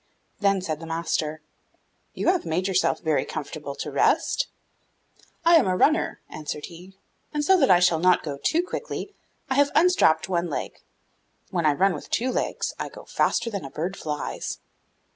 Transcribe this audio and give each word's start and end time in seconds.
Then 0.39 0.63
said 0.63 0.79
the 0.79 0.87
master, 0.87 1.43
'You 2.15 2.29
have 2.29 2.43
made 2.43 2.67
yourself 2.67 3.01
very 3.01 3.23
comfortable 3.23 3.75
to 3.75 3.91
rest!' 3.91 4.47
'I 5.45 5.57
am 5.57 5.67
a 5.67 5.77
runner,' 5.77 6.21
answered 6.27 6.65
he; 6.65 6.97
'and 7.35 7.45
so 7.45 7.55
that 7.59 7.69
I 7.69 7.79
shall 7.79 7.99
not 7.99 8.23
go 8.23 8.39
too 8.43 8.63
quickly, 8.63 9.13
I 9.47 9.53
have 9.53 9.69
unstrapped 9.75 10.27
one 10.27 10.49
leg; 10.49 10.79
when 11.51 11.67
I 11.67 11.73
run 11.73 11.93
with 11.93 12.09
two 12.09 12.31
legs, 12.31 12.73
I 12.79 12.89
go 12.89 13.05
faster 13.05 13.51
than 13.51 13.63
a 13.63 13.69
bird 13.69 13.95
flies. 13.95 14.57